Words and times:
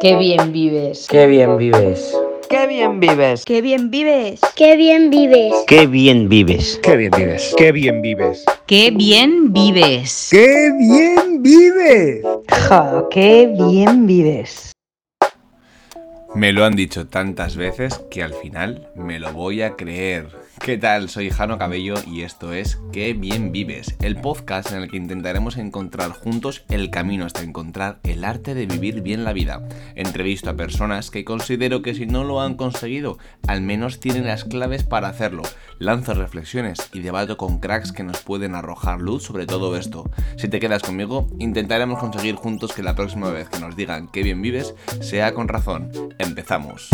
Qué 0.00 0.16
bien 0.16 0.52
vives. 0.52 1.06
Qué 1.08 1.26
bien 1.26 1.56
vives. 1.58 2.16
Qué 2.48 2.66
bien 2.66 3.00
vives. 3.00 3.44
Qué 3.44 3.60
bien 3.60 3.90
vives. 3.90 4.40
Qué 4.56 4.76
bien 4.76 5.10
vives. 5.10 5.64
Qué 5.66 5.86
bien 5.86 6.28
vives. 6.28 6.80
Qué 6.82 6.96
bien 6.96 7.12
vives. 7.12 7.54
Qué 7.56 7.72
bien 7.72 8.02
vives. 8.02 8.44
Qué 8.66 8.90
bien 8.90 9.52
vives. 9.52 10.28
Qué 10.30 10.72
bien 10.78 11.42
vives. 11.42 12.24
Ja, 12.48 13.04
qué 13.10 13.52
bien 13.58 14.06
vives. 14.06 14.72
Me 16.34 16.52
lo 16.52 16.64
han 16.64 16.76
dicho 16.76 17.06
tantas 17.06 17.56
veces 17.56 18.00
que 18.10 18.22
al 18.22 18.34
final 18.34 18.88
me 18.94 19.18
lo 19.18 19.32
voy 19.32 19.62
a 19.62 19.76
creer. 19.76 20.28
¿Qué 20.60 20.76
tal? 20.76 21.08
Soy 21.08 21.30
Jano 21.30 21.56
Cabello 21.56 21.94
y 22.06 22.22
esto 22.22 22.52
es 22.52 22.78
Qué 22.92 23.14
bien 23.14 23.52
vives, 23.52 23.96
el 24.00 24.20
podcast 24.20 24.72
en 24.72 24.82
el 24.82 24.90
que 24.90 24.96
intentaremos 24.96 25.56
encontrar 25.56 26.10
juntos 26.10 26.64
el 26.68 26.90
camino 26.90 27.24
hasta 27.24 27.42
encontrar 27.42 28.00
el 28.02 28.24
arte 28.24 28.54
de 28.54 28.66
vivir 28.66 29.00
bien 29.00 29.24
la 29.24 29.32
vida. 29.32 29.66
Entrevisto 29.94 30.50
a 30.50 30.56
personas 30.56 31.10
que 31.10 31.24
considero 31.24 31.80
que 31.80 31.94
si 31.94 32.06
no 32.06 32.24
lo 32.24 32.40
han 32.40 32.54
conseguido, 32.54 33.18
al 33.46 33.62
menos 33.62 34.00
tienen 34.00 34.26
las 34.26 34.44
claves 34.44 34.84
para 34.84 35.08
hacerlo. 35.08 35.42
Lanzo 35.78 36.14
reflexiones 36.14 36.90
y 36.92 37.00
debato 37.00 37.36
con 37.36 37.60
cracks 37.60 37.92
que 37.92 38.04
nos 38.04 38.20
pueden 38.20 38.54
arrojar 38.54 39.00
luz 39.00 39.22
sobre 39.22 39.46
todo 39.46 39.76
esto. 39.76 40.10
Si 40.36 40.48
te 40.48 40.60
quedas 40.60 40.82
conmigo, 40.82 41.28
intentaremos 41.38 41.98
conseguir 41.98 42.34
juntos 42.34 42.72
que 42.74 42.82
la 42.82 42.94
próxima 42.94 43.30
vez 43.30 43.48
que 43.48 43.60
nos 43.60 43.76
digan 43.76 44.08
qué 44.08 44.22
bien 44.22 44.42
vives 44.42 44.74
sea 45.00 45.32
con 45.32 45.48
razón. 45.48 45.90
Empezamos. 46.18 46.90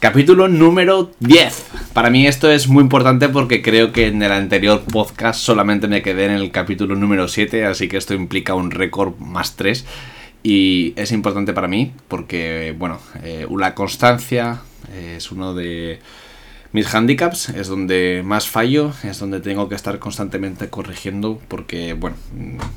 Capítulo 0.00 0.46
número 0.46 1.10
10. 1.18 1.92
Para 1.92 2.08
mí 2.08 2.28
esto 2.28 2.48
es 2.52 2.68
muy 2.68 2.82
importante 2.82 3.28
porque 3.28 3.62
creo 3.62 3.90
que 3.90 4.06
en 4.06 4.22
el 4.22 4.30
anterior 4.30 4.82
podcast 4.84 5.40
solamente 5.40 5.88
me 5.88 6.02
quedé 6.02 6.26
en 6.26 6.30
el 6.30 6.52
capítulo 6.52 6.94
número 6.94 7.26
7, 7.26 7.64
así 7.64 7.88
que 7.88 7.96
esto 7.96 8.14
implica 8.14 8.54
un 8.54 8.70
récord 8.70 9.18
más 9.18 9.56
3. 9.56 9.84
Y 10.44 10.92
es 10.94 11.10
importante 11.10 11.52
para 11.52 11.66
mí 11.66 11.94
porque, 12.06 12.76
bueno, 12.78 13.00
eh, 13.24 13.44
la 13.58 13.74
constancia 13.74 14.60
es 14.96 15.32
uno 15.32 15.52
de 15.52 15.98
mis 16.72 16.94
handicaps, 16.94 17.48
es 17.50 17.68
donde 17.68 18.22
más 18.24 18.48
fallo, 18.48 18.92
es 19.02 19.18
donde 19.18 19.40
tengo 19.40 19.68
que 19.68 19.74
estar 19.74 19.98
constantemente 19.98 20.68
corrigiendo 20.68 21.40
porque, 21.48 21.94
bueno, 21.94 22.16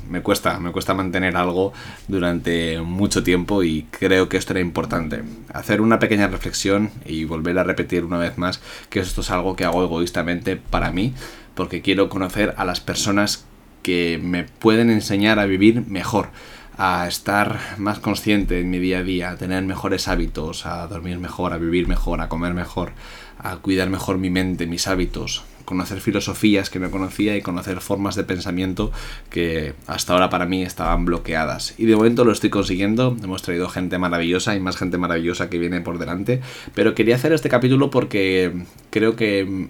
me 0.08 0.22
cuesta, 0.22 0.58
me 0.58 0.72
cuesta 0.72 0.94
mantener 0.94 1.36
algo 1.36 1.72
durante 2.08 2.80
mucho 2.80 3.22
tiempo 3.22 3.62
y 3.62 3.86
creo 3.90 4.28
que 4.28 4.38
esto 4.38 4.54
era 4.54 4.60
importante. 4.60 5.22
Hacer 5.52 5.80
una 5.80 5.98
pequeña 5.98 6.28
reflexión 6.28 6.90
y 7.04 7.24
volver 7.24 7.58
a 7.58 7.64
repetir 7.64 8.04
una 8.04 8.18
vez 8.18 8.38
más 8.38 8.60
que 8.88 9.00
esto 9.00 9.20
es 9.20 9.30
algo 9.30 9.56
que 9.56 9.64
hago 9.64 9.84
egoístamente 9.84 10.56
para 10.56 10.90
mí 10.90 11.12
porque 11.54 11.82
quiero 11.82 12.08
conocer 12.08 12.54
a 12.56 12.64
las 12.64 12.80
personas 12.80 13.44
que 13.82 14.18
me 14.22 14.44
pueden 14.44 14.90
enseñar 14.90 15.38
a 15.38 15.46
vivir 15.46 15.84
mejor 15.86 16.30
a 16.76 17.06
estar 17.06 17.58
más 17.78 17.98
consciente 17.98 18.60
en 18.60 18.70
mi 18.70 18.78
día 18.78 18.98
a 18.98 19.02
día, 19.02 19.30
a 19.30 19.36
tener 19.36 19.62
mejores 19.64 20.08
hábitos, 20.08 20.66
a 20.66 20.86
dormir 20.86 21.18
mejor, 21.18 21.52
a 21.52 21.58
vivir 21.58 21.88
mejor, 21.88 22.20
a 22.20 22.28
comer 22.28 22.54
mejor, 22.54 22.92
a 23.38 23.56
cuidar 23.56 23.90
mejor 23.90 24.18
mi 24.18 24.30
mente, 24.30 24.66
mis 24.66 24.86
hábitos, 24.88 25.44
conocer 25.64 26.00
filosofías 26.00 26.70
que 26.70 26.78
no 26.78 26.90
conocía 26.90 27.36
y 27.36 27.42
conocer 27.42 27.80
formas 27.80 28.14
de 28.14 28.24
pensamiento 28.24 28.90
que 29.30 29.74
hasta 29.86 30.12
ahora 30.12 30.30
para 30.30 30.46
mí 30.46 30.62
estaban 30.62 31.04
bloqueadas. 31.04 31.74
Y 31.78 31.86
de 31.86 31.96
momento 31.96 32.24
lo 32.24 32.32
estoy 32.32 32.50
consiguiendo, 32.50 33.16
hemos 33.22 33.42
traído 33.42 33.68
gente 33.68 33.98
maravillosa 33.98 34.54
y 34.54 34.60
más 34.60 34.76
gente 34.76 34.98
maravillosa 34.98 35.50
que 35.50 35.58
viene 35.58 35.80
por 35.80 35.98
delante, 35.98 36.40
pero 36.74 36.94
quería 36.94 37.16
hacer 37.16 37.32
este 37.32 37.48
capítulo 37.48 37.90
porque 37.90 38.52
creo 38.90 39.16
que 39.16 39.68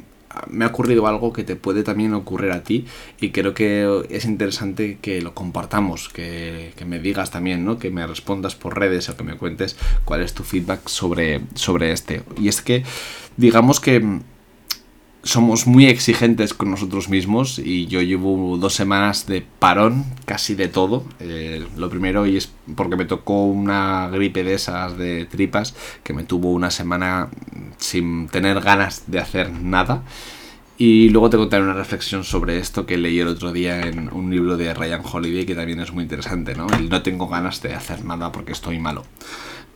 me 0.48 0.64
ha 0.64 0.68
ocurrido 0.68 1.06
algo 1.06 1.32
que 1.32 1.44
te 1.44 1.56
puede 1.56 1.82
también 1.82 2.14
ocurrir 2.14 2.52
a 2.52 2.62
ti 2.62 2.86
y 3.20 3.30
creo 3.30 3.54
que 3.54 4.06
es 4.10 4.24
interesante 4.24 4.98
que 5.00 5.20
lo 5.20 5.34
compartamos, 5.34 6.08
que, 6.08 6.72
me 6.86 6.98
digas 6.98 7.30
también, 7.30 7.64
¿no? 7.64 7.78
que 7.78 7.90
me 7.90 8.06
respondas 8.06 8.54
por 8.54 8.78
redes 8.78 9.08
o 9.08 9.16
que 9.16 9.22
me 9.22 9.36
cuentes 9.36 9.76
cuál 10.04 10.22
es 10.22 10.34
tu 10.34 10.42
feedback 10.42 10.88
sobre, 10.88 11.40
sobre 11.54 11.92
este. 11.92 12.22
Y 12.38 12.48
es 12.48 12.60
que 12.62 12.84
digamos 13.36 13.80
que 13.80 14.20
somos 15.22 15.66
muy 15.66 15.86
exigentes 15.86 16.52
con 16.52 16.70
nosotros 16.70 17.08
mismos 17.08 17.58
y 17.58 17.86
yo 17.86 18.02
llevo 18.02 18.56
dos 18.58 18.74
semanas 18.74 19.26
de 19.26 19.44
parón 19.58 20.04
casi 20.24 20.54
de 20.54 20.68
todo. 20.68 21.04
Eh, 21.20 21.64
lo 21.76 21.88
primero 21.88 22.26
y 22.26 22.36
es 22.36 22.52
porque 22.74 22.96
me 22.96 23.04
tocó 23.04 23.44
una 23.46 24.08
gripe 24.08 24.42
de 24.42 24.54
esas 24.54 24.98
de 24.98 25.26
tripas 25.26 25.74
que 26.02 26.12
me 26.12 26.24
tuvo 26.24 26.50
una 26.50 26.70
semana 26.70 27.28
sin 27.78 28.28
tener 28.28 28.60
ganas 28.60 29.04
de 29.06 29.20
hacer 29.20 29.52
nada. 29.52 30.02
Y 30.76 31.10
luego 31.10 31.30
te 31.30 31.36
contaré 31.36 31.62
una 31.62 31.74
reflexión 31.74 32.24
sobre 32.24 32.58
esto 32.58 32.86
que 32.86 32.96
leí 32.96 33.20
el 33.20 33.28
otro 33.28 33.52
día 33.52 33.82
en 33.82 34.12
un 34.12 34.30
libro 34.30 34.56
de 34.56 34.74
Ryan 34.74 35.02
Holiday 35.04 35.46
que 35.46 35.54
también 35.54 35.78
es 35.78 35.92
muy 35.92 36.02
interesante, 36.02 36.56
¿no? 36.56 36.66
No 36.66 37.02
tengo 37.02 37.28
ganas 37.28 37.62
de 37.62 37.74
hacer 37.74 38.04
nada 38.04 38.32
porque 38.32 38.50
estoy 38.50 38.80
malo. 38.80 39.04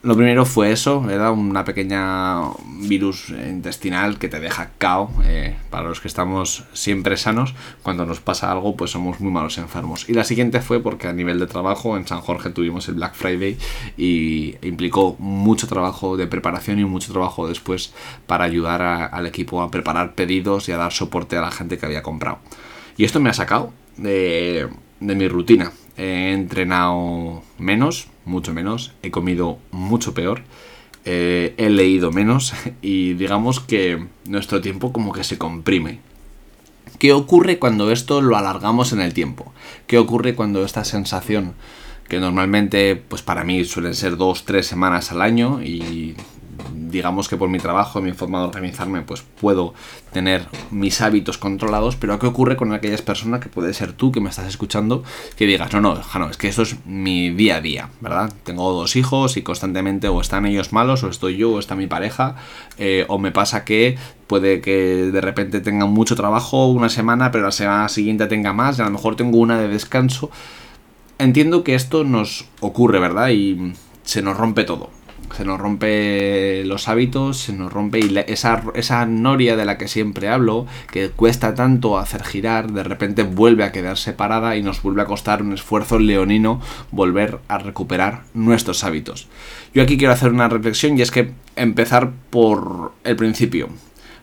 Lo 0.03 0.15
primero 0.15 0.45
fue 0.45 0.71
eso, 0.71 1.11
era 1.11 1.33
una 1.33 1.65
pequeña 1.65 2.43
virus 2.81 3.31
intestinal 3.31 4.19
que 4.19 4.29
te 4.29 4.39
deja 4.39 4.71
cao. 4.79 5.11
Eh, 5.25 5.57
para 5.71 5.89
los 5.89 6.01
que 6.01 6.07
estamos 6.07 6.65
siempre 6.75 7.17
sanos, 7.17 7.55
cuando 7.83 8.07
nos 8.07 8.21
pasa 8.21 8.53
algo, 8.53 8.77
pues 8.77 8.93
somos 8.93 9.19
muy 9.21 9.33
malos 9.33 9.59
enfermos. 9.59 10.09
Y 10.09 10.13
la 10.13 10.23
siguiente 10.23 10.61
fue 10.61 10.81
porque 10.81 11.09
a 11.09 11.13
nivel 11.13 11.41
de 11.41 11.47
trabajo 11.47 11.97
en 11.97 12.07
San 12.07 12.21
Jorge 12.21 12.51
tuvimos 12.51 12.89
el 12.89 12.95
Black 12.95 13.15
Friday 13.15 13.59
y 13.97 14.55
implicó 14.63 15.17
mucho 15.19 15.67
trabajo 15.67 16.17
de 16.17 16.29
preparación 16.29 16.79
y 16.79 16.85
mucho 16.85 17.13
trabajo 17.13 17.49
después 17.49 17.93
para 18.27 18.45
ayudar 18.45 18.83
al 18.83 19.27
equipo 19.27 19.61
a 19.61 19.71
preparar 19.71 20.15
pedidos 20.15 20.69
y 20.69 20.73
a 20.73 20.77
dar 20.77 20.93
soporte 20.93 21.37
a 21.37 21.41
la 21.41 21.51
gente 21.51 21.79
que 21.79 21.87
había 21.87 22.03
comprado. 22.03 22.39
Y 22.97 23.05
esto 23.05 23.19
me 23.19 23.31
ha 23.31 23.35
sacado 23.35 23.73
de, 23.97 24.69
de 25.01 25.15
mi 25.15 25.27
rutina. 25.27 25.73
He 25.97 26.33
entrenado 26.33 27.43
menos, 27.59 28.09
mucho 28.25 28.53
menos, 28.53 28.93
he 29.03 29.11
comido 29.11 29.59
mucho 29.71 30.15
peor, 30.15 30.43
eh, 31.05 31.55
he 31.57 31.71
leído 31.71 32.13
menos 32.13 32.53
y 32.83 33.15
digamos 33.15 33.61
que 33.61 34.07
nuestro 34.27 34.61
tiempo 34.61 34.93
como 34.93 35.13
que 35.13 35.25
se 35.25 35.39
comprime. 35.39 36.01
¿Qué 36.99 37.13
ocurre 37.13 37.59
cuando 37.59 37.91
esto 37.93 38.21
lo 38.21 38.37
alargamos 38.37 38.93
en 38.93 39.01
el 39.01 39.13
tiempo? 39.13 39.53
¿Qué 39.87 39.99
ocurre 39.99 40.35
cuando 40.35 40.65
esta 40.65 40.85
sensación 40.85 41.55
que 42.09 42.21
normalmente 42.21 42.97
pues 42.97 43.23
para 43.23 43.45
mí 43.45 43.65
suelen 43.65 43.95
ser 43.95 44.17
dos, 44.17 44.45
tres 44.45 44.67
semanas 44.67 45.11
al 45.11 45.23
año 45.23 45.63
y 45.63 46.15
digamos 46.97 47.29
que 47.29 47.37
por 47.37 47.49
mi 47.49 47.59
trabajo, 47.59 48.01
mi 48.01 48.13
forma 48.13 48.41
de 48.41 48.47
organizarme, 48.47 49.03
pues 49.03 49.23
puedo 49.41 49.75
tener 50.13 50.47
mis 50.71 51.01
hábitos 51.03 51.37
controlados, 51.37 51.97
pero 51.97 52.19
¿qué 52.19 52.27
ocurre 52.27 52.57
con 52.57 52.73
aquellas 52.73 53.03
personas 53.03 53.41
que 53.41 53.49
puede 53.49 53.75
ser 53.75 53.93
tú 53.93 54.13
que 54.13 54.21
me 54.21 54.31
estás 54.31 54.47
escuchando 54.47 55.05
que 55.37 55.47
digas, 55.47 55.73
no, 55.73 55.81
no, 55.81 55.95
Jano, 56.03 56.31
es 56.31 56.37
que 56.37 56.49
esto 56.49 56.63
es 56.63 56.77
mi 56.87 57.31
día 57.31 57.57
a 57.57 57.61
día, 57.61 57.91
¿verdad? 58.01 58.33
Tengo 58.45 58.73
dos 58.73 58.97
hijos 58.97 59.37
y 59.37 59.43
constantemente 59.43 60.09
o 60.09 60.21
están 60.21 60.47
ellos 60.47 60.73
malos, 60.73 61.03
o 61.03 61.09
estoy 61.09 61.37
yo, 61.37 61.53
o 61.53 61.59
está 61.59 61.77
mi 61.77 61.87
pareja, 61.87 62.37
eh, 62.79 63.05
o 63.09 63.19
me 63.19 63.31
pasa 63.31 63.65
que 63.65 63.99
puede 64.27 64.61
que 64.61 65.11
de 65.13 65.21
repente 65.21 65.61
tenga 65.61 65.85
mucho 65.85 66.17
trabajo 66.17 66.67
una 66.67 66.89
semana, 66.89 67.31
pero 67.31 67.45
la 67.45 67.53
semana 67.53 67.89
siguiente 67.91 68.27
tenga 68.27 68.53
más, 68.53 68.79
y 68.79 68.83
a 68.83 68.87
lo 68.87 68.91
mejor 68.91 69.17
tengo 69.17 69.39
una 69.39 69.59
de 69.59 69.69
descanso. 69.69 70.31
Entiendo 71.19 71.63
que 71.63 71.75
esto 71.75 72.05
nos 72.05 72.47
ocurre, 72.61 72.99
¿verdad? 72.99 73.29
Y 73.31 73.75
se 74.03 74.23
nos 74.23 74.37
rompe 74.37 74.65
todo 74.65 74.91
se 75.35 75.45
nos 75.45 75.61
rompe 75.61 76.65
los 76.65 76.89
hábitos, 76.89 77.39
se 77.39 77.53
nos 77.53 77.73
rompe 77.73 78.01
y 78.01 78.15
esa, 78.27 78.63
esa 78.75 79.07
noria 79.07 79.57
de 79.57 79.65
la 79.65 79.79
que 79.79 79.89
siempre 79.89 80.29
hablo, 80.29 80.67
que 80.91 81.11
cuesta 81.11 81.55
tanto 81.55 81.99
hacer 81.99 82.25
girar, 82.25 82.73
de 82.73 82.83
repente 82.83 83.23
vuelve 83.23 83.65
a 83.65 83.73
quedar 83.73 83.99
separada 83.99 84.57
y 84.57 84.63
nos 84.63 84.83
vuelve 84.83 85.03
a 85.03 85.07
costar 85.07 85.43
un 85.43 85.53
esfuerzo 85.53 85.99
leonino 85.99 86.61
volver 86.91 87.41
a 87.49 87.59
recuperar 87.59 88.23
nuestros 88.35 88.85
hábitos. 88.85 89.29
Yo 89.75 89.83
aquí 89.83 89.99
quiero 89.99 90.13
hacer 90.13 90.33
una 90.33 90.49
reflexión 90.49 90.99
y 90.99 91.03
es 91.03 91.11
que 91.11 91.33
empezar 91.57 92.13
por 92.31 92.93
el 93.05 93.17
principio. 93.17 93.69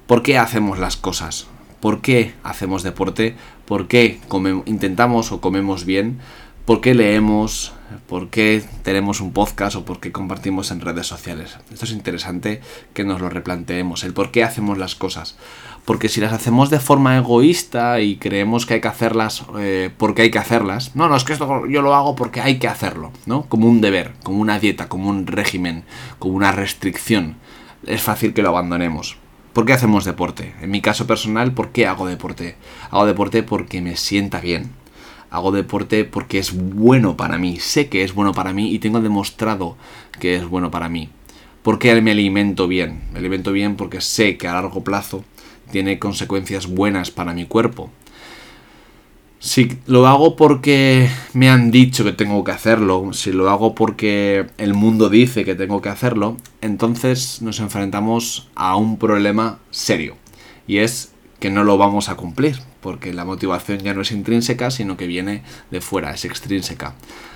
¿Por 0.08 0.24
qué 0.24 0.38
hacemos 0.38 0.80
las 0.80 0.98
cosas? 0.98 1.48
¿Por 1.80 2.02
qué 2.02 2.34
hacemos 2.44 2.84
deporte? 2.84 3.36
¿Por 3.66 3.88
qué 3.88 4.20
intentamos 4.66 5.32
o 5.32 5.42
comemos 5.42 5.86
bien? 5.86 6.20
¿Por 6.66 6.82
qué 6.82 6.94
leemos? 6.94 7.74
¿Por 8.08 8.30
qué 8.30 8.64
tenemos 8.84 9.22
un 9.22 9.34
podcast 9.34 9.76
o 9.76 9.86
por 9.86 10.00
qué 10.00 10.12
compartimos 10.12 10.72
en 10.72 10.82
redes 10.82 11.08
sociales? 11.08 11.58
Esto 11.72 11.86
es 11.86 11.92
interesante 11.92 12.62
que 12.94 13.04
nos 13.04 13.22
lo 13.22 13.30
replanteemos, 13.30 14.04
el 14.04 14.14
por 14.14 14.32
qué 14.32 14.44
hacemos 14.44 14.78
las 14.78 14.96
cosas. 14.96 15.38
Porque 15.86 16.10
si 16.10 16.22
las 16.22 16.34
hacemos 16.34 16.70
de 16.70 16.80
forma 16.80 17.18
egoísta 17.18 18.00
y 18.00 18.18
creemos 18.18 18.66
que 18.66 18.76
hay 18.76 18.82
que 18.82 18.88
hacerlas 18.88 19.44
eh, 19.60 19.90
porque 19.98 20.22
hay 20.22 20.32
que 20.32 20.40
hacerlas, 20.40 20.96
no, 20.96 21.10
no, 21.10 21.16
es 21.16 21.24
que 21.24 21.34
esto 21.34 21.68
yo 21.68 21.82
lo 21.82 21.94
hago 21.94 22.16
porque 22.16 22.42
hay 22.42 22.60
que 22.60 22.68
hacerlo, 22.68 23.12
¿no? 23.26 23.44
Como 23.44 23.68
un 23.68 23.82
deber, 23.82 24.14
como 24.24 24.40
una 24.40 24.60
dieta, 24.60 24.88
como 24.88 25.10
un 25.10 25.28
régimen, 25.28 25.84
como 26.20 26.36
una 26.36 26.52
restricción. 26.52 27.36
Es 27.86 28.02
fácil 28.02 28.34
que 28.34 28.42
lo 28.42 28.50
abandonemos. 28.50 29.18
¿Por 29.52 29.66
qué 29.66 29.74
hacemos 29.74 30.06
deporte? 30.06 30.56
En 30.62 30.72
mi 30.72 30.82
caso 30.82 31.06
personal, 31.06 31.54
¿por 31.54 31.72
qué 31.72 31.86
hago 31.86 32.08
deporte? 32.08 32.56
Hago 32.90 33.06
deporte 33.06 33.44
porque 33.44 33.82
me 33.82 33.98
sienta 33.98 34.40
bien 34.40 34.83
hago 35.34 35.52
deporte 35.52 36.06
porque 36.06 36.38
es 36.38 36.54
bueno 36.54 37.18
para 37.18 37.40
mí, 37.40 37.58
sé 37.60 37.90
que 37.90 38.04
es 38.04 38.14
bueno 38.14 38.34
para 38.34 38.54
mí 38.54 38.72
y 38.72 38.78
tengo 38.78 39.02
demostrado 39.02 39.76
que 40.20 40.36
es 40.36 40.48
bueno 40.48 40.70
para 40.70 40.90
mí. 40.90 41.10
¿Por 41.64 41.80
qué 41.80 42.00
me 42.02 42.12
alimento 42.12 42.68
bien? 42.68 43.02
Me 43.12 43.20
alimento 43.20 43.52
bien 43.52 43.76
porque 43.76 44.00
sé 44.00 44.38
que 44.38 44.48
a 44.48 44.54
largo 44.54 44.84
plazo 44.84 45.24
tiene 45.72 45.98
consecuencias 45.98 46.68
buenas 46.68 47.10
para 47.10 47.34
mi 47.34 47.46
cuerpo. 47.46 47.90
Si 49.40 49.76
lo 49.88 50.08
hago 50.08 50.36
porque 50.36 51.10
me 51.34 51.50
han 51.50 51.72
dicho 51.72 52.04
que 52.04 52.14
tengo 52.14 52.44
que 52.44 52.52
hacerlo, 52.52 53.12
si 53.14 53.32
lo 53.32 53.50
hago 53.50 53.74
porque 53.74 54.46
el 54.60 54.76
mundo 54.76 55.10
dice 55.10 55.44
que 55.46 55.56
tengo 55.56 55.82
que 55.82 55.90
hacerlo, 55.90 56.38
entonces 56.62 57.42
nos 57.42 57.60
enfrentamos 57.60 58.50
a 58.54 58.76
un 58.76 59.00
problema 59.00 59.58
serio. 59.72 60.16
Y 60.68 60.78
es 60.78 61.13
que 61.44 61.50
no 61.50 61.66
lo 61.66 61.78
vamos 61.78 62.08
a 62.08 62.16
cumplir, 62.16 62.62
porque 62.80 63.12
la 63.12 63.26
motivación 63.26 63.80
ya 63.80 63.94
no 63.94 64.00
es 64.00 64.14
intrínseca, 64.14 64.72
sino 64.72 64.96
que 64.96 65.08
viene 65.08 65.44
de 65.72 65.82
fuera, 65.82 66.14
es 66.14 66.24
extrínseca. 66.24 66.94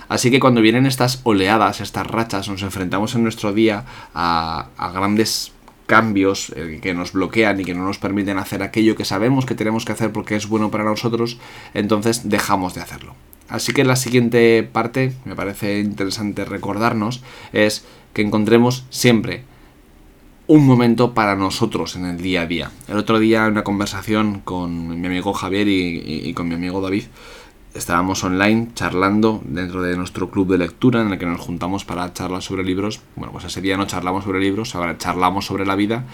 Así 0.07 0.31
que 0.31 0.39
cuando 0.39 0.61
vienen 0.61 0.85
estas 0.85 1.19
oleadas, 1.23 1.81
estas 1.81 2.07
rachas, 2.07 2.47
nos 2.47 2.61
enfrentamos 2.61 3.15
en 3.15 3.23
nuestro 3.23 3.51
día 3.51 3.83
a, 4.13 4.67
a 4.77 4.91
grandes 4.93 5.51
cambios 5.87 6.53
eh, 6.55 6.79
que 6.81 6.93
nos 6.93 7.11
bloquean 7.11 7.59
y 7.59 7.65
que 7.65 7.73
no 7.73 7.83
nos 7.83 7.97
permiten 7.97 8.37
hacer 8.37 8.63
aquello 8.63 8.95
que 8.95 9.03
sabemos 9.03 9.45
que 9.45 9.55
tenemos 9.55 9.83
que 9.83 9.91
hacer 9.91 10.13
porque 10.13 10.37
es 10.37 10.47
bueno 10.47 10.71
para 10.71 10.85
nosotros, 10.85 11.37
entonces 11.73 12.29
dejamos 12.29 12.75
de 12.75 12.83
hacerlo. 12.83 13.13
Así 13.49 13.73
que 13.73 13.83
la 13.83 13.97
siguiente 13.97 14.63
parte, 14.63 15.15
me 15.25 15.35
parece 15.35 15.81
interesante 15.81 16.45
recordarnos, 16.45 17.23
es 17.51 17.83
que 18.13 18.21
encontremos 18.21 18.85
siempre 18.89 19.43
un 20.47 20.65
momento 20.65 21.13
para 21.13 21.35
nosotros 21.35 21.97
en 21.97 22.05
el 22.05 22.21
día 22.21 22.43
a 22.43 22.45
día. 22.45 22.71
El 22.87 22.97
otro 22.97 23.19
día 23.19 23.45
en 23.45 23.51
una 23.51 23.65
conversación 23.65 24.39
con 24.39 24.99
mi 24.99 25.07
amigo 25.07 25.33
Javier 25.33 25.67
y, 25.67 26.33
con 26.33 26.47
mi 26.47 26.55
amigo 26.55 26.79
David, 26.79 27.03
estábamos 27.73 28.23
online 28.23 28.69
charlando 28.73 29.41
dentro 29.43 29.81
de 29.81 29.97
nuestro 29.97 30.29
club 30.29 30.47
de 30.49 30.57
lectura 30.57 31.01
en 31.01 31.11
el 31.11 31.19
que 31.19 31.25
nos 31.25 31.41
juntamos 31.41 31.83
para 31.83 32.13
charlar 32.13 32.41
sobre 32.41 32.63
libros. 32.63 33.01
Bueno, 33.17 33.33
pues 33.33 33.43
ese 33.43 33.59
día 33.59 33.75
no 33.75 33.87
charlamos 33.87 34.23
sobre 34.23 34.39
libros, 34.39 34.73
ahora 34.73 34.97
charlamos 34.97 35.45
sobre 35.45 35.65
la 35.65 35.75
vida 35.75 36.05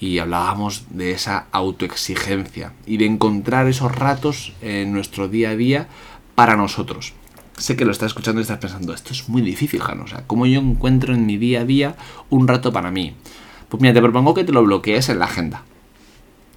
y 0.00 0.18
hablábamos 0.18 0.86
de 0.90 1.12
esa 1.12 1.46
autoexigencia 1.52 2.72
y 2.86 2.96
de 2.96 3.06
encontrar 3.06 3.68
esos 3.68 3.94
ratos 3.94 4.52
en 4.62 4.92
nuestro 4.92 5.28
día 5.28 5.50
a 5.50 5.56
día 5.56 5.88
para 6.34 6.56
nosotros. 6.56 7.12
Sé 7.56 7.76
que 7.76 7.84
lo 7.84 7.92
estás 7.92 8.08
escuchando 8.08 8.40
y 8.40 8.42
estás 8.42 8.58
pensando, 8.58 8.92
esto 8.92 9.12
es 9.12 9.28
muy 9.28 9.42
difícil, 9.42 9.80
Jano. 9.80 10.02
O 10.02 10.08
sea, 10.08 10.24
¿cómo 10.26 10.44
yo 10.44 10.58
encuentro 10.58 11.14
en 11.14 11.24
mi 11.24 11.38
día 11.38 11.60
a 11.60 11.64
día 11.64 11.94
un 12.30 12.48
rato 12.48 12.72
para 12.72 12.90
mí? 12.90 13.14
Pues 13.68 13.80
mira, 13.80 13.94
te 13.94 14.02
propongo 14.02 14.34
que 14.34 14.44
te 14.44 14.52
lo 14.52 14.62
bloquees 14.62 15.08
en 15.08 15.18
la 15.18 15.24
agenda. 15.24 15.62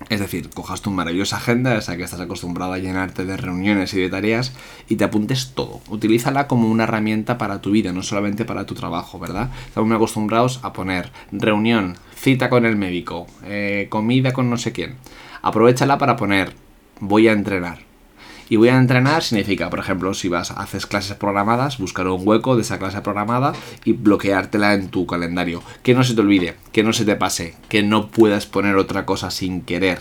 Es 0.10 0.20
decir, 0.20 0.50
cojas 0.50 0.82
tu 0.82 0.92
maravillosa 0.92 1.38
agenda, 1.38 1.78
esa 1.78 1.98
que 1.98 2.04
estás 2.04 2.20
acostumbrado 2.20 2.74
a 2.74 2.78
llenarte 2.78 3.26
de 3.26 3.36
reuniones 3.36 3.94
y 3.94 4.00
de 4.00 4.10
tareas, 4.10 4.54
y 4.88 4.96
te 4.96 5.04
apuntes 5.04 5.52
todo. 5.54 5.82
Utilízala 5.90 6.48
como 6.48 6.70
una 6.70 6.84
herramienta 6.86 7.38
para 7.38 7.62
tu 7.62 7.72
vida, 7.72 7.92
no 7.92 8.02
solamente 8.02 8.46
para 8.46 8.66
tu 8.66 8.76
trabajo, 8.76 9.20
¿verdad? 9.20 9.50
Estamos 9.68 9.88
muy 9.88 9.96
acostumbrados 9.98 10.62
a 10.64 10.72
poner 10.72 11.12
reunión, 11.32 11.98
cita 12.16 12.50
con 12.50 12.66
el 12.66 12.76
médico, 12.76 13.28
eh, 13.44 13.88
comida 13.90 14.32
con 14.32 14.50
no 14.50 14.58
sé 14.58 14.72
quién. 14.72 14.96
Aprovechala 15.42 15.98
para 15.98 16.16
poner 16.16 16.54
voy 17.00 17.28
a 17.28 17.34
entrenar. 17.34 17.89
Y 18.50 18.56
voy 18.56 18.70
a 18.70 18.78
entrenar 18.78 19.22
significa, 19.22 19.70
por 19.70 19.78
ejemplo, 19.78 20.16
si 20.16 20.28
vas, 20.28 20.50
haces 20.50 20.88
clases 20.88 21.16
programadas, 21.16 21.78
buscar 21.78 22.08
un 22.08 22.28
hueco 22.28 22.56
de 22.56 22.64
esa 22.64 22.80
clase 22.80 23.00
programada 23.02 23.54
y 23.86 23.94
bloqueártela 23.94 24.74
en 24.74 24.90
tu 24.90 25.06
calendario. 25.06 25.62
Que 25.84 25.94
no 25.94 26.04
se 26.04 26.16
te 26.16 26.22
olvide, 26.22 26.56
que 26.72 26.84
no 26.84 26.92
se 26.92 27.06
te 27.06 27.16
pase, 27.16 27.56
que 27.70 27.84
no 27.84 28.08
puedas 28.08 28.48
poner 28.48 28.76
otra 28.76 29.06
cosa 29.06 29.30
sin 29.30 29.62
querer. 29.62 30.00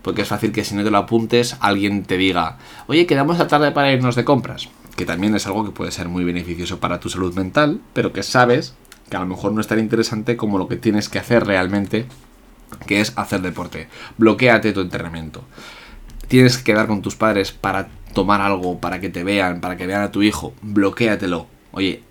Porque 0.00 0.22
es 0.22 0.28
fácil 0.28 0.50
que 0.50 0.64
si 0.64 0.74
no 0.74 0.82
te 0.82 0.90
lo 0.90 0.96
apuntes, 0.96 1.58
alguien 1.60 2.04
te 2.04 2.16
diga, 2.16 2.56
oye, 2.86 3.04
quedamos 3.04 3.38
a 3.38 3.48
tarde 3.48 3.70
para 3.70 3.92
irnos 3.92 4.16
de 4.16 4.24
compras. 4.24 4.70
Que 4.96 5.04
también 5.04 5.34
es 5.34 5.46
algo 5.46 5.66
que 5.66 5.72
puede 5.72 5.92
ser 5.92 6.08
muy 6.08 6.24
beneficioso 6.24 6.80
para 6.80 7.00
tu 7.00 7.10
salud 7.10 7.34
mental, 7.34 7.82
pero 7.92 8.14
que 8.14 8.22
sabes 8.22 8.74
que 9.10 9.16
a 9.18 9.20
lo 9.20 9.26
mejor 9.26 9.52
no 9.52 9.60
es 9.60 9.66
tan 9.66 9.78
interesante 9.78 10.38
como 10.38 10.56
lo 10.56 10.68
que 10.68 10.76
tienes 10.76 11.10
que 11.10 11.18
hacer 11.18 11.44
realmente, 11.44 12.06
que 12.86 13.02
es 13.02 13.12
hacer 13.16 13.42
deporte. 13.42 13.88
Bloquéate 14.16 14.72
tu 14.72 14.80
entrenamiento 14.80 15.44
tienes 16.30 16.56
que 16.56 16.62
quedar 16.62 16.86
con 16.86 17.02
tus 17.02 17.16
padres 17.16 17.50
para 17.50 17.88
tomar 18.14 18.40
algo, 18.40 18.78
para 18.78 19.00
que 19.00 19.10
te 19.10 19.24
vean, 19.24 19.60
para 19.60 19.76
que 19.76 19.88
vean 19.88 20.02
a 20.02 20.12
tu 20.12 20.22
hijo, 20.22 20.54
bloquéatelo. 20.62 21.48
Oye, 21.72 22.04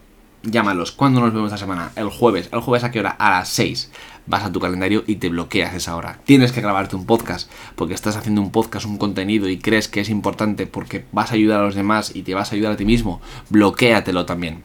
llámalos. 0.44 0.92
¿Cuándo 0.92 1.22
nos 1.22 1.34
vemos 1.34 1.48
esta 1.48 1.58
semana? 1.58 1.94
El 1.96 2.10
jueves. 2.10 2.50
¿El 2.52 2.60
jueves 2.60 2.84
a 2.84 2.92
qué 2.92 3.00
hora? 3.00 3.12
A 3.12 3.32
las 3.32 3.48
6. 3.48 3.90
Vas 4.26 4.44
a 4.44 4.52
tu 4.52 4.60
calendario 4.60 5.06
y 5.08 5.16
te 5.16 5.30
bloqueas 5.30 5.74
esa 5.74 5.96
hora. 5.96 6.20
Tienes 6.26 6.52
que 6.52 6.60
grabarte 6.60 6.98
un 6.98 7.06
podcast 7.06 7.50
porque 7.78 7.94
estás 7.94 8.18
haciendo 8.18 8.42
un 8.42 8.52
podcast, 8.52 8.86
un 8.86 8.98
contenido 8.98 9.48
y 9.48 9.58
crees 9.58 9.88
que 9.88 10.02
es 10.02 10.10
importante 10.10 10.68
porque 10.68 11.06
vas 11.14 11.32
a 11.32 11.36
ayudar 11.36 11.62
a 11.62 11.64
los 11.64 11.76
demás 11.76 12.14
y 12.14 12.24
te 12.24 12.34
vas 12.34 12.52
a 12.52 12.56
ayudar 12.56 12.74
a 12.74 12.78
ti 12.78 12.84
mismo. 12.84 13.22
Bloquéatelo 13.50 14.26
también. 14.26 14.64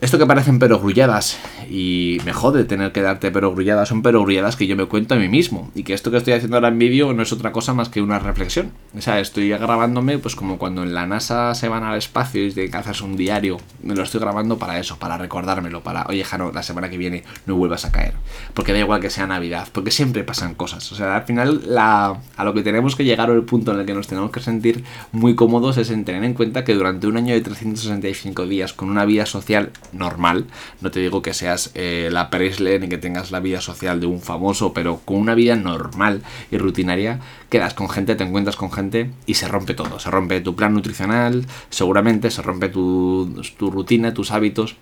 Esto 0.00 0.16
que 0.16 0.26
parecen 0.26 0.60
perogrulladas 0.60 1.40
y 1.68 2.18
me 2.24 2.32
jode 2.32 2.64
tener 2.64 2.92
que 2.92 3.02
darte 3.02 3.32
perogrulladas, 3.32 3.88
son 3.88 4.02
perogrulladas 4.02 4.54
que 4.54 4.68
yo 4.68 4.76
me 4.76 4.84
cuento 4.84 5.14
a 5.14 5.18
mí 5.18 5.28
mismo 5.28 5.72
y 5.74 5.82
que 5.82 5.92
esto 5.92 6.12
que 6.12 6.18
estoy 6.18 6.34
haciendo 6.34 6.56
ahora 6.56 6.68
en 6.68 6.78
vídeo 6.78 7.12
no 7.12 7.22
es 7.24 7.32
otra 7.32 7.50
cosa 7.50 7.74
más 7.74 7.88
que 7.88 8.00
una 8.00 8.20
reflexión. 8.20 8.70
O 8.96 9.00
sea, 9.00 9.18
estoy 9.18 9.48
grabándome 9.48 10.18
pues 10.18 10.36
como 10.36 10.56
cuando 10.56 10.84
en 10.84 10.94
la 10.94 11.08
NASA 11.08 11.52
se 11.56 11.68
van 11.68 11.82
al 11.82 11.98
espacio 11.98 12.46
y 12.46 12.52
que 12.52 12.70
hacerse 12.76 13.02
un 13.02 13.16
diario. 13.16 13.56
Me 13.82 13.96
lo 13.96 14.04
estoy 14.04 14.20
grabando 14.20 14.56
para 14.56 14.78
eso, 14.78 15.00
para 15.00 15.18
recordármelo, 15.18 15.82
para, 15.82 16.06
oye 16.08 16.22
Jano, 16.22 16.52
la 16.52 16.62
semana 16.62 16.88
que 16.88 16.96
viene 16.96 17.24
no 17.46 17.56
vuelvas 17.56 17.84
a 17.84 17.90
caer. 17.90 18.12
Porque 18.54 18.72
da 18.72 18.78
igual 18.78 19.00
que 19.00 19.10
sea 19.10 19.26
Navidad, 19.26 19.66
porque 19.72 19.90
siempre 19.90 20.22
pasan 20.22 20.54
cosas. 20.54 20.92
O 20.92 20.94
sea, 20.94 21.16
al 21.16 21.24
final 21.24 21.62
la, 21.66 22.20
a 22.36 22.44
lo 22.44 22.54
que 22.54 22.62
tenemos 22.62 22.94
que 22.94 23.04
llegar 23.04 23.32
o 23.32 23.34
el 23.34 23.42
punto 23.42 23.72
en 23.72 23.80
el 23.80 23.86
que 23.86 23.94
nos 23.94 24.06
tenemos 24.06 24.30
que 24.30 24.38
sentir 24.38 24.84
muy 25.10 25.34
cómodos 25.34 25.76
es 25.76 25.90
en 25.90 26.04
tener 26.04 26.22
en 26.22 26.34
cuenta 26.34 26.62
que 26.62 26.74
durante 26.74 27.08
un 27.08 27.16
año 27.16 27.34
de 27.34 27.40
365 27.40 28.46
días 28.46 28.72
con 28.72 28.90
una 28.90 29.04
vida 29.04 29.26
social 29.26 29.72
normal. 29.92 30.46
No 30.80 30.90
te 30.90 31.00
digo 31.00 31.22
que 31.22 31.34
seas 31.34 31.70
eh, 31.74 32.08
la 32.12 32.30
Presley 32.30 32.78
ni 32.78 32.88
que 32.88 32.98
tengas 32.98 33.30
la 33.30 33.40
vida 33.40 33.60
social 33.60 34.00
de 34.00 34.06
un 34.06 34.20
famoso, 34.20 34.72
pero 34.72 35.00
con 35.04 35.16
una 35.16 35.34
vida 35.34 35.56
normal 35.56 36.22
y 36.50 36.58
rutinaria, 36.58 37.20
quedas 37.48 37.74
con 37.74 37.88
gente, 37.88 38.14
te 38.14 38.24
encuentras 38.24 38.56
con 38.56 38.72
gente 38.72 39.10
y 39.26 39.34
se 39.34 39.48
rompe 39.48 39.74
todo. 39.74 39.98
Se 39.98 40.10
rompe 40.10 40.40
tu 40.40 40.54
plan 40.54 40.74
nutricional, 40.74 41.46
seguramente 41.70 42.30
se 42.30 42.42
rompe 42.42 42.68
tu, 42.68 43.42
tu 43.56 43.70
rutina, 43.70 44.14
tus 44.14 44.30
hábitos. 44.30 44.76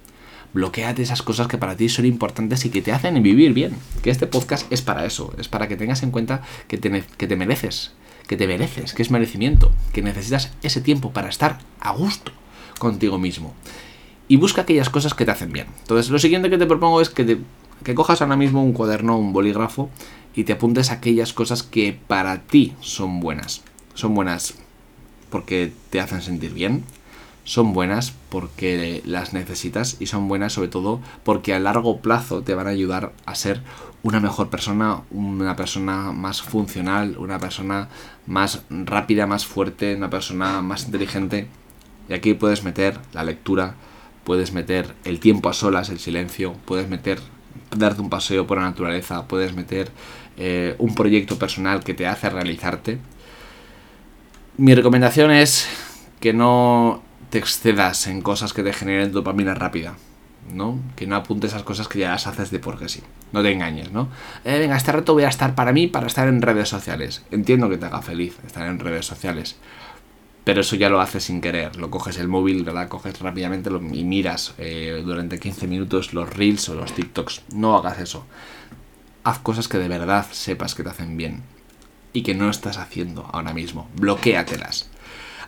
Bloqueate 0.53 1.03
esas 1.03 1.23
cosas 1.23 1.49
que 1.49 1.59
para 1.59 1.77
ti 1.77 1.89
son 1.89 2.07
importantes 2.07 2.65
y 2.65 2.71
que 2.71 2.81
te 2.81 2.93
hacen 2.93 3.23
vivir 3.23 3.53
bien. 3.53 3.77
Que 4.03 4.11
este 4.11 4.27
podcast 4.27 4.71
es 4.73 4.81
para 4.81 5.05
eso, 5.05 5.35
es 5.39 5.49
para 5.49 5.69
que 5.69 5.77
tengas 5.77 6.03
en 6.03 6.11
cuenta 6.11 6.43
que 6.69 6.79
te, 6.79 7.05
que 7.17 7.27
te 7.27 7.37
mereces, 7.37 7.93
que 8.27 8.37
te 8.37 8.47
mereces, 8.47 8.95
que 8.95 9.03
es 9.03 9.11
merecimiento, 9.11 9.73
que 9.93 10.03
necesitas 10.03 10.53
ese 10.63 10.81
tiempo 10.81 11.13
para 11.13 11.29
estar 11.29 11.59
a 11.81 11.93
gusto 11.93 12.33
contigo 12.79 13.19
mismo 13.19 13.55
y 14.29 14.37
busca 14.37 14.63
aquellas 14.63 14.91
cosas 14.91 15.15
que 15.15 15.25
te 15.25 15.31
hacen 15.31 15.53
bien. 15.53 15.67
Entonces, 15.81 16.11
lo 16.11 16.19
siguiente 16.19 16.51
que 16.51 16.59
te 16.59 16.67
propongo 16.67 17.01
es 17.01 17.11
que, 17.11 17.25
te, 17.25 17.39
que 17.85 17.95
cojas 17.95 18.23
ahora 18.23 18.37
mismo 18.37 18.63
un 18.63 18.73
cuaderno, 18.73 19.19
un 19.19 19.33
bolígrafo 19.33 19.91
y 20.35 20.45
te 20.45 20.53
apuntes 20.53 20.91
aquellas 20.91 21.33
cosas 21.33 21.63
que 21.63 21.99
para 22.07 22.43
ti 22.43 22.75
son 22.81 23.21
buenas. 23.21 23.63
Son 23.95 24.15
buenas 24.15 24.55
porque 25.31 25.73
te 25.91 26.01
hacen 26.01 26.23
sentir 26.23 26.53
bien, 26.53 26.85
son 27.45 27.73
buenas 27.73 28.13
porque 28.29 29.03
las 29.05 29.33
necesitas 29.33 29.97
y 30.01 30.07
son 30.07 30.29
buenas 30.29 30.53
sobre 30.53 30.69
todo 30.69 31.01
porque 31.25 31.55
a 31.55 31.61
largo 31.61 32.01
plazo 32.01 32.43
te 32.43 32.55
van 32.55 32.67
a 32.67 32.71
ayudar 32.71 33.13
a 33.25 33.35
ser 33.35 33.63
una 34.03 34.21
mejor 34.21 34.51
persona, 34.51 35.03
una 35.11 35.57
persona 35.57 36.13
más 36.13 36.43
funcional, 36.43 37.17
una 37.19 37.39
persona 37.39 37.89
más 38.27 38.63
rápida, 38.71 39.27
más 39.27 39.47
fuerte, 39.47 39.97
una 39.97 40.11
persona 40.11 40.63
más 40.63 40.85
inteligente. 40.85 41.49
Y 42.09 42.15
aquí 42.15 42.35
puedes 42.35 42.63
meter 42.63 43.01
la 43.13 43.25
lectura, 43.25 43.75
puedes 44.27 44.53
meter 44.53 44.93
el 45.05 45.21
tiempo 45.21 45.49
a 45.49 45.53
solas, 45.53 45.89
el 45.89 46.01
silencio, 46.01 46.55
puedes 46.65 46.89
meter 46.89 47.21
darte 47.71 48.03
un 48.03 48.11
paseo 48.11 48.45
por 48.45 48.59
la 48.59 48.65
naturaleza, 48.65 49.29
puedes 49.29 49.55
meter 49.55 49.89
eh, 50.37 50.75
un 50.79 50.97
proyecto 50.97 51.39
personal 51.39 51.85
que 51.85 51.95
te 51.95 52.09
hace 52.09 52.29
realizarte. 52.29 52.99
Mi 54.57 54.75
recomendación 54.75 55.31
es 55.31 55.69
que 56.19 56.33
no 56.33 57.05
te 57.31 57.39
excedas 57.39 58.09
en 58.09 58.21
cosas 58.21 58.53
que 58.53 58.65
te 58.65 58.73
generen 58.73 59.13
dopamina 59.13 59.55
rápida. 59.55 59.95
¿no? 60.53 60.79
Que 60.95 61.07
no 61.09 61.17
apuntes 61.17 61.51
esas 61.51 61.65
cosas 61.65 61.89
que 61.89 61.99
ya 62.01 62.11
las 62.11 62.27
haces 62.27 62.51
de 62.51 62.59
porque 62.59 62.89
sí. 62.89 63.03
No 63.33 63.43
te 63.43 63.51
engañes, 63.51 63.91
¿no? 63.91 64.09
Eh, 64.45 64.59
venga, 64.61 64.77
este 64.77 64.93
rato 64.93 65.13
voy 65.13 65.25
a 65.25 65.29
estar 65.29 65.57
para 65.57 65.73
mí, 65.73 65.89
para 65.89 66.07
estar 66.07 66.29
en 66.29 66.41
redes 66.41 66.69
sociales. 66.69 67.25
Entiendo 67.33 67.69
que 67.69 67.79
te 67.79 67.87
haga 67.87 68.01
feliz 68.01 68.39
estar 68.47 68.67
en 68.69 68.79
redes 68.79 69.07
sociales 69.07 69.57
pero 70.47 70.61
eso 70.61 70.77
ya 70.77 70.89
lo 70.89 71.01
haces 71.01 71.25
sin 71.25 71.41
querer. 71.41 71.75
Lo 71.75 71.91
coges 71.91 72.19
el 72.19 72.29
móvil, 72.29 72.63
¿verdad? 72.63 72.87
Coges 72.87 73.19
rápidamente 73.19 73.69
y 73.93 74.05
miras 74.05 74.55
eh, 74.59 75.03
durante 75.05 75.41
15 75.41 75.67
minutos 75.67 76.15
los 76.15 76.33
reels 76.33 76.69
o 76.69 76.77
los 76.77 76.93
TikToks. 76.93 77.43
No 77.53 77.77
hagas 77.77 77.99
eso. 77.99 78.25
Haz 79.25 79.41
cosas 79.41 79.67
que 79.67 79.79
de 79.79 79.89
verdad 79.89 80.25
sepas 80.31 80.77
que 80.77 80.85
te 80.85 80.91
hacen 80.91 81.17
bien 81.17 81.43
y 82.13 82.23
que 82.23 82.37
no 82.37 82.49
estás 82.49 82.79
haciendo 82.79 83.29
ahora 83.33 83.53
mismo. 83.53 83.89
Bloquéatelas. 83.97 84.89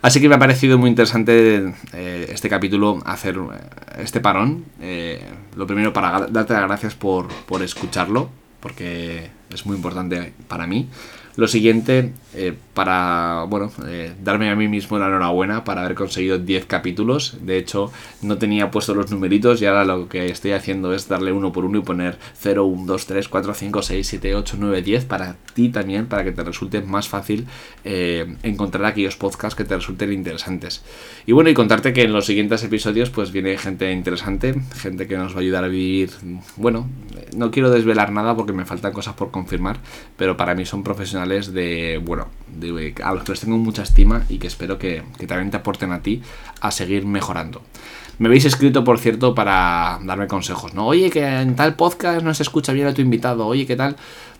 Así 0.01 0.19
que 0.19 0.27
me 0.27 0.35
ha 0.35 0.39
parecido 0.39 0.77
muy 0.77 0.89
interesante 0.89 1.73
eh, 1.93 2.27
este 2.33 2.49
capítulo, 2.49 2.99
hacer 3.05 3.37
eh, 3.37 3.99
este 3.99 4.19
parón. 4.19 4.65
lo 5.55 5.65
primero 5.65 5.93
para 5.93 6.27
darte 6.27 6.51
las 6.51 6.63
gracias 6.63 6.95
por, 6.95 7.29
por 7.45 7.63
escucharlo, 7.63 8.29
porque 8.59 9.29
es 9.49 9.65
muy 9.65 9.77
importante 9.77 10.33
para 10.49 10.67
mí. 10.67 10.89
Lo 11.39 11.47
siguiente, 11.47 12.11
eh, 12.33 12.53
para, 12.73 13.45
bueno, 13.47 13.71
eh, 13.87 14.11
darme 14.21 14.49
a 14.49 14.57
mí 14.57 14.67
mismo 14.67 14.99
la 14.99 15.07
enhorabuena 15.07 15.63
para 15.63 15.85
haber 15.85 15.95
conseguido 15.95 16.37
10 16.37 16.65
capítulos. 16.65 17.37
De 17.39 17.57
hecho, 17.57 17.93
no 18.21 18.37
tenía 18.37 18.71
puesto 18.71 18.93
los 18.93 19.09
numeritos 19.09 19.61
y 19.61 19.65
ahora 19.65 19.85
lo 19.85 20.09
que 20.09 20.29
estoy 20.29 20.51
haciendo 20.51 20.93
es 20.93 21.07
darle 21.07 21.31
uno 21.31 21.53
por 21.53 21.63
uno 21.63 21.79
y 21.79 21.81
poner 21.81 22.17
0, 22.39 22.65
1, 22.65 22.85
2, 22.85 23.05
3, 23.05 23.29
4, 23.29 23.53
5, 23.53 23.81
6, 23.81 24.07
7, 24.07 24.35
8, 24.35 24.57
9, 24.59 24.81
10 24.81 25.05
para 25.05 25.37
ti 25.53 25.69
también, 25.69 26.07
para 26.07 26.25
que 26.25 26.33
te 26.33 26.43
resulte 26.43 26.81
más 26.81 27.07
fácil 27.07 27.47
eh, 27.85 28.35
encontrar 28.43 28.83
aquellos 28.83 29.15
podcasts 29.15 29.55
que 29.55 29.63
te 29.63 29.77
resulten 29.77 30.11
interesantes. 30.11 30.83
Y 31.25 31.31
bueno, 31.31 31.49
y 31.49 31.53
contarte 31.53 31.93
que 31.93 32.01
en 32.01 32.11
los 32.11 32.25
siguientes 32.25 32.61
episodios 32.65 33.11
pues 33.11 33.31
viene 33.31 33.57
gente 33.57 33.89
interesante, 33.93 34.55
gente 34.75 35.07
que 35.07 35.15
nos 35.15 35.33
va 35.33 35.37
a 35.37 35.41
ayudar 35.41 35.63
a 35.63 35.69
vivir, 35.69 36.11
bueno, 36.57 36.89
no 37.33 37.49
quiero 37.49 37.71
desvelar 37.71 38.11
nada 38.11 38.35
porque 38.35 38.51
me 38.51 38.65
faltan 38.65 38.91
cosas 38.91 39.13
por 39.13 39.31
confirmar, 39.31 39.77
pero 40.17 40.35
para 40.35 40.53
mí 40.53 40.65
son 40.65 40.83
de, 41.29 42.01
bueno, 42.03 42.27
de, 42.47 42.93
a 43.03 43.13
los 43.13 43.23
que 43.23 43.31
les 43.31 43.41
tengo 43.41 43.57
mucha 43.57 43.83
estima 43.83 44.25
y 44.29 44.37
que 44.37 44.47
espero 44.47 44.77
que, 44.77 45.03
que 45.17 45.27
también 45.27 45.51
te 45.51 45.57
aporten 45.57 45.91
a 45.91 46.01
ti 46.01 46.21
a 46.61 46.71
seguir 46.71 47.05
mejorando. 47.05 47.61
Me 48.19 48.27
habéis 48.27 48.43
escrito, 48.43 48.83
por 48.83 48.99
cierto, 48.99 49.33
para 49.33 49.97
darme 50.03 50.27
consejos, 50.27 50.73
¿no? 50.73 50.87
Oye, 50.87 51.09
que 51.09 51.25
en 51.25 51.55
tal 51.55 51.75
podcast 51.75 52.21
no 52.21 52.33
se 52.33 52.43
escucha 52.43 52.73
bien 52.73 52.87
a 52.87 52.93
tu 52.93 53.01
invitado, 53.01 53.47
oye, 53.47 53.65
¿qué 53.65 53.77
tal? 53.77 53.95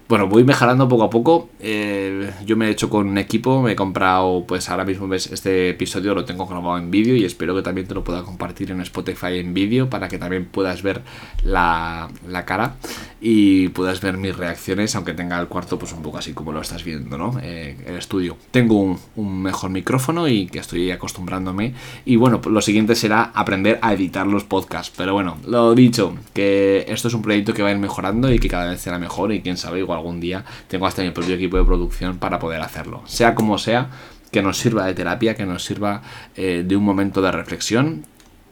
Bueno, 0.10 0.26
voy 0.26 0.44
mejorando 0.44 0.88
poco 0.88 1.04
a 1.04 1.10
poco. 1.12 1.50
Eh, 1.60 2.32
yo 2.44 2.58
me 2.58 2.66
he 2.66 2.72
hecho 2.72 2.90
con 2.90 3.08
un 3.08 3.20
equipo, 3.20 3.62
me 3.62 3.74
he 3.74 3.76
comprado, 3.76 4.44
pues 4.48 4.68
ahora 4.68 4.84
mismo 4.84 5.08
ves, 5.08 5.28
este 5.28 5.70
episodio 5.70 6.16
lo 6.16 6.26
tengo 6.26 6.48
grabado 6.48 6.80
en 6.80 6.90
vídeo 6.90 7.16
y 7.16 7.26
espero 7.26 7.54
que 7.54 7.62
también 7.62 7.86
te 7.86 7.94
lo 7.94 8.04
pueda 8.04 8.24
compartir 8.24 8.72
en 8.72 8.82
Spotify 8.82 9.38
en 9.38 9.54
vídeo 9.54 9.88
para 9.88 10.08
que 10.08 10.18
también 10.18 10.46
puedas 10.46 10.82
ver 10.82 11.04
la, 11.44 12.10
la, 12.28 12.44
cara 12.44 12.78
y 13.22 13.68
puedas 13.70 14.02
ver 14.02 14.18
mis 14.18 14.36
reacciones, 14.36 14.96
aunque 14.96 15.14
tenga 15.14 15.40
el 15.40 15.48
cuarto 15.48 15.78
pues 15.78 15.94
un 15.94 16.02
poco 16.02 16.18
así 16.18 16.34
como 16.34 16.54
lo 16.54 16.62
estás 16.62 16.84
viendo, 16.84 17.16
¿no? 17.16 17.40
Eh, 17.44 17.78
el 17.86 17.96
estudio. 17.96 18.36
Tengo 18.50 18.80
un, 18.82 18.98
un, 19.16 19.44
mejor 19.44 19.70
micrófono 19.70 20.28
y 20.28 20.48
que 20.48 20.58
estoy 20.58 20.90
acostumbrándome. 20.90 21.76
Y 22.06 22.16
bueno, 22.16 22.42
lo 22.50 22.62
siguiente 22.64 22.96
será 22.96 23.26
aprender 23.36 23.78
a 23.84 23.94
editar 23.94 24.26
los 24.26 24.44
podcasts. 24.44 24.92
Pero 24.98 25.14
bueno, 25.14 25.38
lo 25.46 25.76
dicho, 25.76 26.16
que 26.34 26.86
esto 26.88 27.10
es 27.10 27.14
un 27.14 27.22
proyecto 27.22 27.54
que 27.54 27.62
va 27.62 27.70
a 27.70 27.74
ir 27.74 27.78
mejorando 27.78 28.34
y 28.34 28.40
que 28.40 28.48
cada 28.48 28.72
vez 28.72 28.82
será 28.82 28.98
mejor 28.98 29.32
y 29.32 29.42
quién 29.42 29.58
sabe, 29.58 29.78
igual 29.78 29.99
algún 30.00 30.20
día 30.20 30.46
tengo 30.68 30.88
hasta 30.88 31.04
mi 31.04 31.12
propio 31.12 31.36
equipo 31.36 31.58
de 31.58 31.64
producción 31.64 32.18
para 32.18 32.40
poder 32.40 32.62
hacerlo. 32.62 33.04
Sea 33.06 33.36
como 33.36 33.58
sea, 33.58 33.90
que 34.32 34.42
nos 34.42 34.58
sirva 34.58 34.86
de 34.86 34.94
terapia, 34.94 35.36
que 35.36 35.46
nos 35.46 35.64
sirva 35.64 36.02
eh, 36.36 36.64
de 36.66 36.76
un 36.76 36.84
momento 36.84 37.22
de 37.22 37.32
reflexión, 37.32 38.06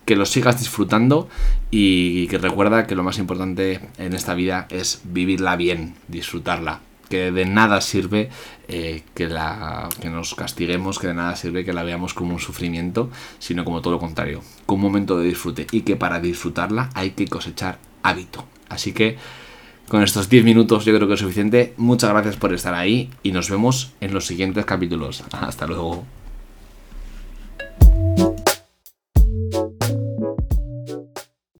que 0.05 0.15
lo 0.15 0.25
sigas 0.25 0.59
disfrutando 0.59 1.27
y 1.69 2.27
que 2.27 2.37
recuerda 2.37 2.87
que 2.87 2.95
lo 2.95 3.03
más 3.03 3.17
importante 3.17 3.81
en 3.97 4.13
esta 4.13 4.33
vida 4.33 4.65
es 4.69 5.01
vivirla 5.03 5.55
bien, 5.55 5.95
disfrutarla. 6.07 6.79
Que 7.09 7.31
de 7.31 7.45
nada 7.45 7.79
sirve 7.79 8.29
eh, 8.67 9.03
que, 9.13 9.27
la, 9.27 9.87
que 10.01 10.09
nos 10.09 10.35
castiguemos, 10.35 10.99
que 10.99 11.07
de 11.07 11.13
nada 11.13 11.35
sirve 11.35 11.63
que 11.63 11.73
la 11.73 11.83
veamos 11.83 12.13
como 12.13 12.33
un 12.33 12.39
sufrimiento, 12.39 13.09
sino 13.39 13.63
como 13.63 13.81
todo 13.81 13.93
lo 13.93 13.99
contrario, 13.99 14.41
como 14.65 14.87
un 14.87 14.93
momento 14.93 15.17
de 15.17 15.27
disfrute 15.27 15.67
y 15.71 15.81
que 15.81 15.95
para 15.95 16.19
disfrutarla 16.19 16.89
hay 16.93 17.11
que 17.11 17.27
cosechar 17.27 17.79
hábito. 18.03 18.45
Así 18.69 18.93
que 18.93 19.17
con 19.87 20.03
estos 20.03 20.27
10 20.27 20.43
minutos 20.43 20.83
yo 20.83 20.93
creo 20.93 21.07
que 21.07 21.13
es 21.13 21.19
suficiente. 21.19 21.73
Muchas 21.77 22.09
gracias 22.09 22.35
por 22.35 22.53
estar 22.53 22.73
ahí 22.73 23.09
y 23.23 23.31
nos 23.31 23.49
vemos 23.49 23.93
en 24.01 24.13
los 24.13 24.25
siguientes 24.25 24.65
capítulos. 24.65 25.23
Hasta 25.31 25.65
luego. 25.65 26.05